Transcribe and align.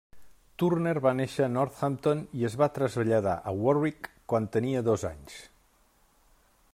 Turner 0.61 0.93
va 1.05 1.11
néixer 1.19 1.43
a 1.47 1.49
Northampton 1.57 2.23
i 2.39 2.47
es 2.49 2.57
va 2.63 2.69
traslladar 2.79 3.35
a 3.51 3.55
Warwick 3.65 4.09
quan 4.33 4.49
tenia 4.57 4.85
dos 4.89 5.07
anys. 5.11 5.39